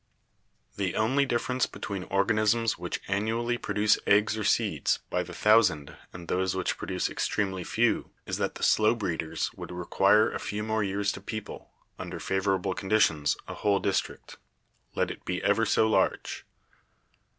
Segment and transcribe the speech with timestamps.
[0.77, 6.27] "The only difference between organisms which annually produce eggs or seeds by the thousand and
[6.27, 10.83] those which produce extremely few is that the slow breeders would require a few more
[10.83, 11.69] years to people,
[11.99, 14.37] under favorable con ditions, a whole district,
[14.95, 16.45] let it be ever so large.